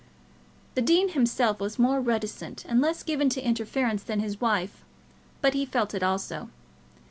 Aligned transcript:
The 0.73 0.81
dean 0.81 1.09
himself 1.09 1.59
was 1.59 1.77
more 1.77 2.01
reticent 2.01 2.65
and 2.65 2.81
less 2.81 3.03
given 3.03 3.29
to 3.29 3.39
interference 3.47 4.01
than 4.01 4.19
his 4.19 4.41
wife; 4.41 4.83
but 5.41 5.53
he 5.53 5.63
felt 5.63 5.93
it 5.93 6.01
also. 6.01 6.49